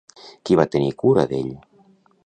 [0.49, 1.55] Qui va tenir cura d'ell?